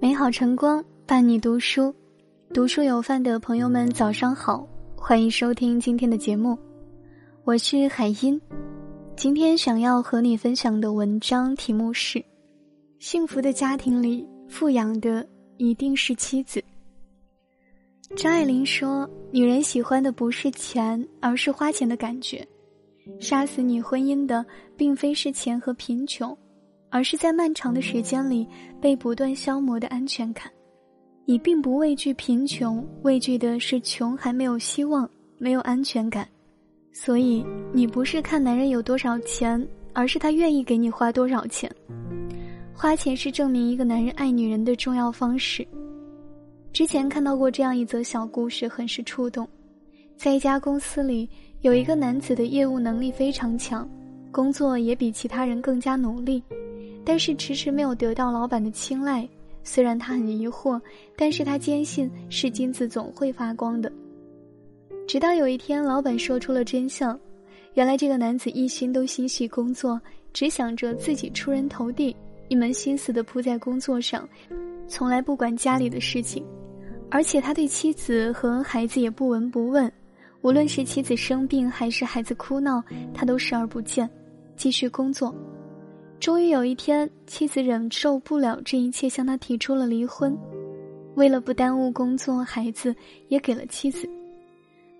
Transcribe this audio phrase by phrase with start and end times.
[0.00, 1.92] 美好晨光伴你读书，
[2.54, 6.56] 读书有饭的朋友们早上好，欢迎收听今天的节目，
[7.42, 8.40] 我是海音。
[9.16, 12.24] 今天想要和你分享的文章题目是：
[13.00, 15.26] 幸福的家庭里富养的
[15.56, 16.62] 一定是妻子。
[18.14, 22.46] 张爱玲说：“女人喜欢的不是钱，而是花钱的感觉。
[23.18, 24.46] 杀死你婚姻的，
[24.76, 26.36] 并非是钱和贫穷。”
[26.90, 28.46] 而是在漫长的时间里
[28.80, 30.50] 被不断消磨的安全感，
[31.24, 36.26] 你并不畏惧贫穷，畏惧的是穷还没有希望，没有安全感。
[36.92, 41.70] 所以你不是看男人有多少钱，而是他愿意给你花多少钱。
[42.74, 45.66] 花钱是证明一个男人爱女人的重要方式。
[46.72, 49.46] 之前看到过这样一则小故事，很是触动。
[50.16, 51.28] 在一家公司里，
[51.60, 53.88] 有一个男子的业务能力非常强，
[54.30, 56.42] 工作也比其他人更加努力。
[57.08, 59.26] 但是迟迟没有得到老板的青睐，
[59.64, 60.78] 虽然他很疑惑，
[61.16, 63.90] 但是他坚信是金子总会发光的。
[65.06, 67.18] 直到有一天，老板说出了真相，
[67.72, 69.98] 原来这个男子一心都心系工作，
[70.34, 72.14] 只想着自己出人头地，
[72.48, 74.28] 一门心思的扑在工作上，
[74.86, 76.44] 从来不管家里的事情，
[77.10, 79.90] 而且他对妻子和孩子也不闻不问，
[80.42, 84.06] 无论是妻子生病还是孩子哭闹，他都视而不见，
[84.56, 85.34] 继续工作。
[86.20, 90.36] 终于有一天，妻子忍受不了这一切，向他提出了离婚。
[91.14, 92.94] 为了不耽误工作，孩子
[93.28, 94.08] 也给了妻子。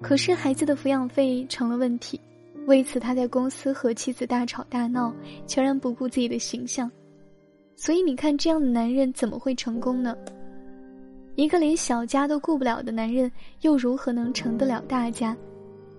[0.00, 2.20] 可是孩子的抚养费成了问题，
[2.66, 5.12] 为此他在公司和妻子大吵大闹，
[5.44, 6.90] 全然不顾自己的形象。
[7.74, 10.16] 所以你看，这样的男人怎么会成功呢？
[11.34, 13.30] 一个连小家都顾不了的男人，
[13.62, 15.36] 又如何能成得了大家？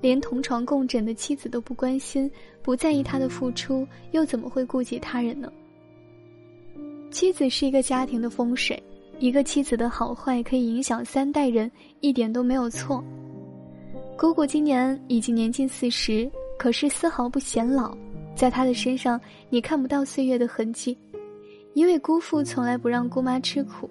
[0.02, 2.30] 连同床共枕的妻子都不关心、
[2.62, 5.52] 不在意他的付出，又怎么会顾及他人呢？
[7.12, 8.82] 妻子是一个家庭的风水，
[9.18, 11.70] 一个妻子的好坏可以影响三代人，
[12.02, 13.04] 一点都没有错。
[14.16, 17.98] 姑姑今年已经年近四十，可是丝毫不显老，
[18.36, 20.98] 在她的身上你看不到岁月的痕迹，
[21.74, 23.90] 因为姑父从来不让姑妈吃苦，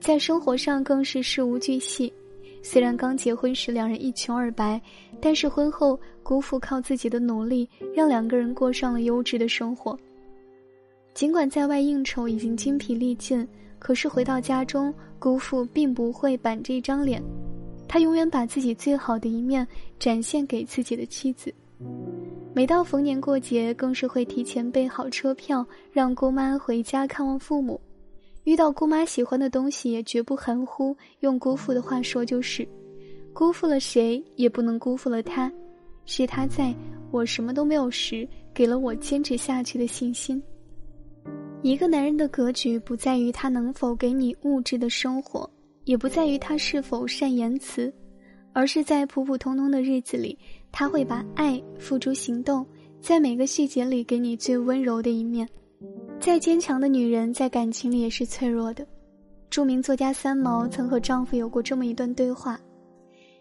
[0.00, 2.12] 在生活上更是事无巨细。
[2.62, 4.80] 虽然刚结婚时两人一穷二白，
[5.20, 9.98] 但是婚后姑父靠自己的努力，让两个人过上了优质的生活。
[11.14, 13.46] 尽管在外应酬已经精疲力尽，
[13.78, 17.22] 可是回到家中，姑父并不会板着一张脸，
[17.88, 19.66] 他永远把自己最好的一面
[19.98, 21.52] 展现给自己的妻子。
[22.54, 27.80] 每到逢年过节，更是会提前备好车票，让姑妈回家看望父母。
[28.48, 32.66] 遇到姑妈喜欢的东西也绝不含糊，用姑父的话说就是：
[33.34, 35.52] 辜负了谁也不能辜负了他，
[36.06, 36.74] 是他在
[37.10, 40.42] 我什么都没有时给了我坚持下去的信心。
[41.60, 45.46] 一个男人的格局不在于他能否给你物质的生活，
[45.84, 47.92] 也不在于他是否善言辞，
[48.54, 50.38] 而是在普普通通的日子里，
[50.72, 52.66] 他会把爱付诸行动，
[52.98, 55.46] 在每个细节里给你最温柔的一面。
[56.20, 58.86] 再坚强的女人，在感情里也是脆弱的。
[59.48, 62.58] 著名作家三毛曾和丈夫有过这么一段对话：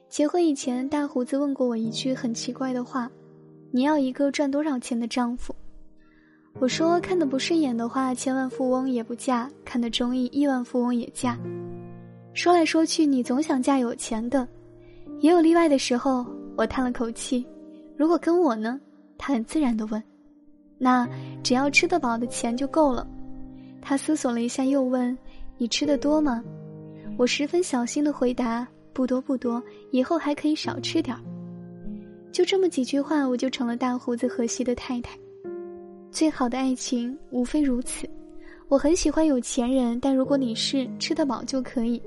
[0.07, 3.11] 结婚以前，大胡子问过我一句很奇怪的话
[3.71, 5.53] ：“你要一个赚多少钱的丈夫？”
[6.59, 11.37] 我说：“看得不顺眼的话，千万富翁也不嫁；看得中意，亿万富翁也嫁。”
[12.33, 14.47] 说来说去，你总想嫁有钱的，
[15.19, 16.25] 也有例外的时候。
[16.55, 17.45] 我叹了口气
[17.97, 18.79] ：“如果跟我呢？”
[19.17, 20.01] 他很自然的问。
[20.77, 21.07] 那
[21.43, 23.07] 只要吃得饱的钱就够了。
[23.81, 25.17] 他思索了一下，又问
[25.57, 26.43] ：“你吃的多吗？”
[27.17, 29.61] 我十分小心的回答：“不多不多，
[29.91, 31.21] 以后还可以少吃点儿。”
[32.31, 35.17] 就这么几句话，我就成了大胡子荷西的太太。
[36.11, 38.07] 最好的爱情无非如此。
[38.67, 42.01] 我很喜欢有钱人，但如果你是吃得饱就可以。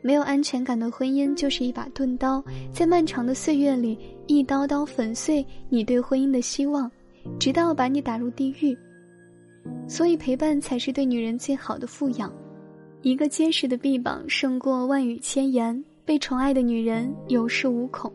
[0.00, 2.42] 没有安全感的婚姻就是一把钝刀，
[2.72, 6.90] 在漫长的岁月里，一刀刀粉碎你对婚姻的希望。
[7.38, 8.76] 直到把你打入地狱，
[9.88, 12.32] 所以陪伴才是对女人最好的富养。
[13.02, 18.12] 一个坚实的臂膀胜过万语千言，被宠爱的女人有恃无恐。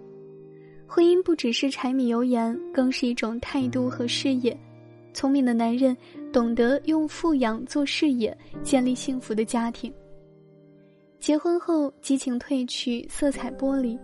[0.85, 4.55] 婚姻不只是柴米油盐，更是一种态度和事业。
[5.13, 5.95] 聪明的男人
[6.31, 9.91] 懂得用富养做事业，建立幸福的家庭。
[11.19, 13.97] 结婚后，激情褪去，色彩剥离，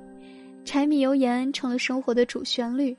[0.64, 2.96] 柴米油盐成了生活的主旋律。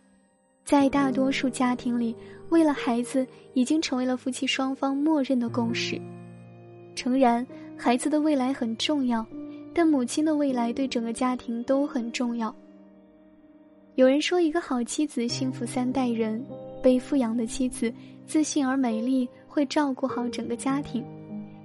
[0.65, 2.15] 在大多数家庭里，
[2.51, 6.01] 为了孩子已经成为了夫妻双方默认的共识。
[6.95, 7.47] 诚然，
[7.77, 9.27] 孩子的未来很重要，
[9.73, 12.55] 但母亲的未来对整个家庭都很重要。
[13.97, 16.45] 有人说，一个好妻子幸福三代人，
[16.83, 17.93] 被富养的妻子
[18.27, 21.03] 自信而美丽，会照顾好整个家庭；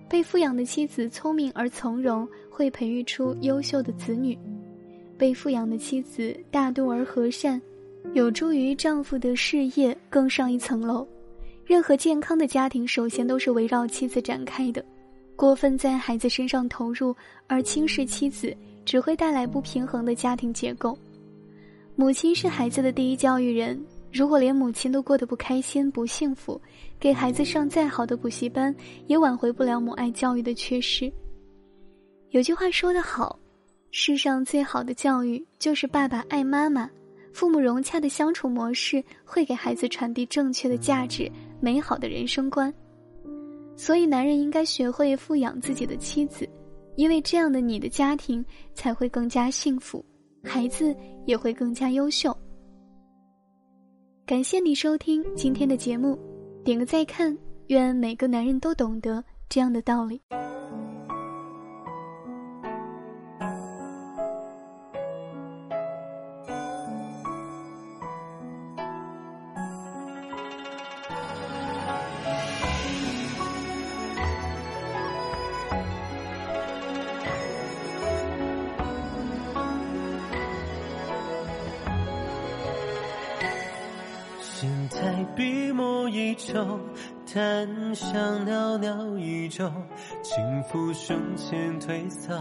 [0.10, 4.36] 被富养的妻子聪明而从容，会培育出优秀的子女；
[5.18, 7.62] 被富养的妻子大度而和善，
[8.14, 11.08] 有助于丈夫的事业更上一层楼。
[11.66, 14.84] 任何健康的家庭，首先都是围绕妻子展开的。
[15.36, 17.14] 过分在孩子身上投入
[17.48, 18.56] 而轻视妻子，
[18.86, 20.98] 只会带来不平衡的家庭结构。
[21.96, 23.82] 母亲是孩子的第一教育人。
[24.14, 26.62] 如果连母亲都过得不开心、不幸福，
[26.98, 28.74] 给孩子上再好的补习班，
[29.08, 31.12] 也挽回不了母爱教育的缺失。
[32.30, 33.38] 有句话说得好
[33.92, 36.90] ：“世上最好的教育就是爸爸爱妈妈，
[37.36, 41.30] 父母融洽的相处模式会给孩子传递正确的价值、
[41.60, 42.74] 美好的人生观。”
[43.76, 46.48] 所以，男人应该学会富养自己的妻子，
[46.96, 48.44] 因为这样的你的家庭
[48.74, 50.04] 才会更加幸福，
[50.46, 50.96] 孩子
[51.26, 52.34] 也会更加优秀。
[54.26, 56.18] 感谢你收听今天的节目，
[56.64, 57.38] 点个再看，
[57.68, 60.22] 愿每个男人都懂得这样的道理。
[85.36, 86.80] 笔墨依旧，
[87.26, 89.72] 檀香袅袅依旧，
[90.22, 92.38] 轻抚胸前褪色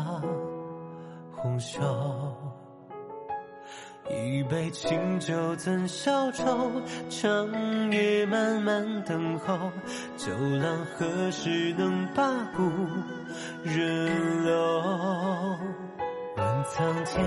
[1.34, 1.82] 红袖。
[4.10, 6.70] 一杯清酒怎消愁？
[7.08, 9.58] 长夜漫漫等候，
[10.16, 10.30] 酒
[10.60, 12.22] 郎何时能把
[12.54, 12.62] 故
[13.62, 14.82] 人留？
[16.64, 17.24] 苍天，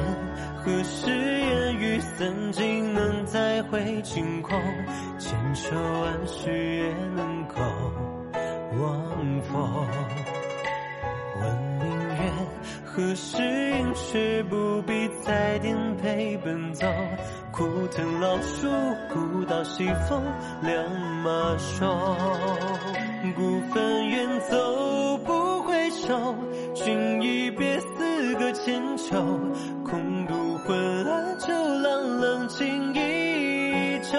[0.57, 4.59] 何时烟雨散尽，能再会晴空？
[5.19, 7.55] 千秋万世也能够
[8.81, 9.85] 忘否？
[11.39, 12.31] 问明月，
[12.83, 16.87] 何时阴却不必再颠沛奔走？
[17.51, 18.67] 枯藤老树，
[19.13, 20.23] 古道西风
[20.61, 20.83] 两
[21.23, 21.85] 马收。
[23.35, 26.35] 孤帆远走不回首，
[26.73, 27.77] 君已别。
[28.53, 29.15] 千秋，
[29.83, 34.17] 空独昏暗，酒郎冷清依旧。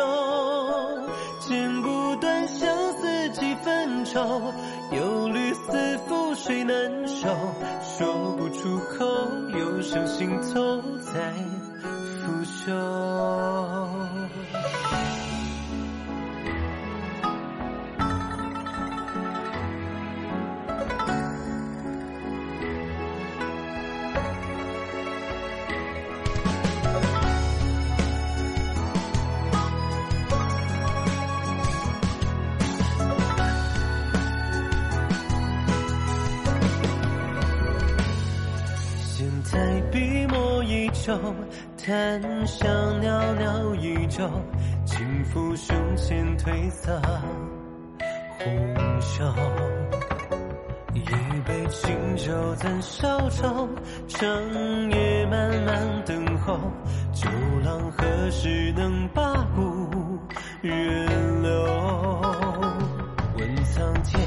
[1.41, 4.53] 剪不断相思几分愁，
[4.93, 7.29] 忧虑似覆水难收？
[7.83, 9.07] 说不出口，
[9.59, 11.33] 忧伤心头在
[12.21, 13.18] 腐朽。
[41.79, 44.29] 檀香袅袅依旧，
[44.85, 47.01] 轻抚胸前褪色
[48.39, 49.25] 红袖。
[50.93, 51.01] 一
[51.47, 53.67] 杯清酒怎消愁？
[54.07, 54.29] 长
[54.91, 56.59] 夜漫漫等候，
[57.15, 57.27] 酒
[57.65, 60.19] 郎何时能把故
[60.61, 61.51] 人留？
[63.39, 64.21] 问苍天，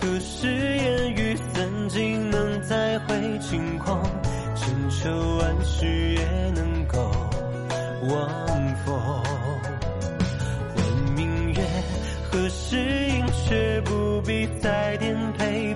[0.00, 3.96] 何时烟雨散尽，能再会晴空？
[4.56, 5.86] 千秋万世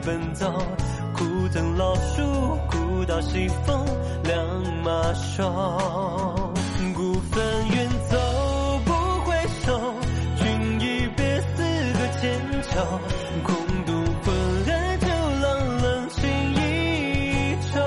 [0.04, 0.52] 奔走，
[1.14, 2.22] 枯藤老树，
[2.68, 3.86] 古道西风，
[4.24, 4.44] 两
[4.82, 5.44] 马瘦。
[6.92, 8.18] 孤帆远走
[8.84, 8.92] 不
[9.24, 9.94] 回首，
[10.36, 11.62] 君一别，死
[11.94, 12.22] 隔千
[12.62, 12.70] 秋。
[13.44, 13.54] 空
[13.84, 13.92] 度
[14.24, 14.34] 昏
[14.66, 15.06] 暗旧
[15.40, 16.20] 浪，冷清
[16.54, 17.80] 依旧。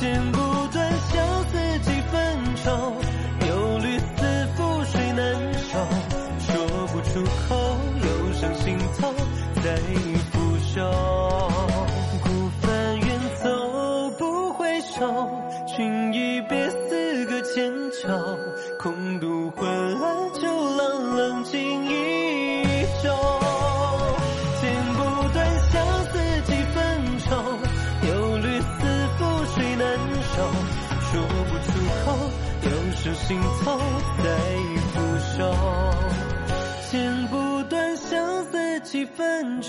[0.00, 0.38] 剪不
[0.72, 2.16] 断，相思几分
[2.64, 2.70] 愁，
[3.46, 5.78] 忧虑似覆水难收，
[6.40, 7.61] 说不出口。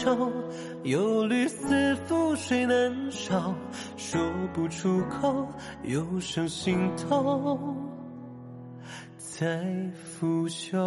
[0.04, 0.30] 愁，
[0.84, 3.56] 忧虑似覆水难收？
[3.96, 4.20] 说
[4.54, 5.48] 不出口，
[5.84, 7.58] 又上心头。
[9.18, 9.64] 在
[10.04, 10.78] 拂袖。